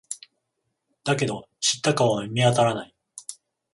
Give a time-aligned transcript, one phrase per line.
[1.03, 2.95] だけど、知った顔は見当たらない。